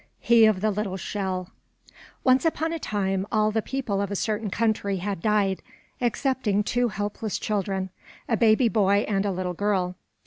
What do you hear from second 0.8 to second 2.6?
SHELL |ONCE